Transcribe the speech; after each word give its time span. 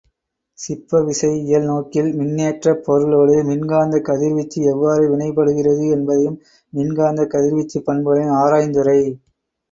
சிப்பவிசை 0.59 1.29
இயல் 1.41 1.65
நோக்கில் 1.65 2.07
மின்னேற்றப் 2.13 2.81
பொருளோடு 2.85 3.35
மின்காந்தக் 3.49 4.05
கதிர்வீச்சு 4.07 4.61
எவ்வாறு 4.71 5.03
வினைப்படுகிறது 5.11 5.85
என்பதையும் 5.91 6.39
மின்காந்தக் 6.73 7.31
கதிர்வீச்சுப் 7.35 7.87
பண்புகளையும் 7.89 8.39
ஆராயுந்துறை. 8.39 8.99